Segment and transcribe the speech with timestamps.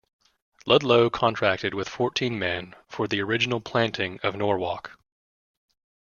[0.65, 4.97] Ludlow contracted with fourteen men for the original planting of Norwalk.